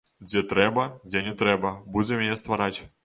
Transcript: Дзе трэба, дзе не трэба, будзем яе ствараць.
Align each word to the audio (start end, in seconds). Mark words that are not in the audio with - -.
Дзе 0.29 0.41
трэба, 0.53 0.85
дзе 1.11 1.21
не 1.27 1.33
трэба, 1.41 1.75
будзем 1.99 2.25
яе 2.29 2.39
ствараць. 2.43 2.77